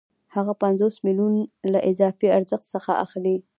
[0.35, 1.41] هغه پنځوس میلیونه
[1.73, 3.35] له اضافي ارزښت څخه اخلي